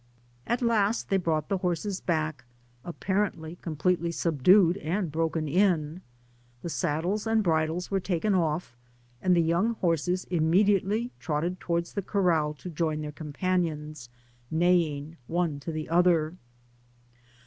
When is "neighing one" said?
14.49-15.59